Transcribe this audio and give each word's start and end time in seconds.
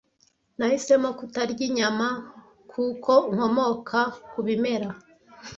Nahisemo 0.57 1.09
kutarya 1.19 1.63
inyama 1.69 2.07
kuko 2.71 3.13
nkomoka 3.33 3.99
ku 4.29 4.39
bimera. 4.45 4.89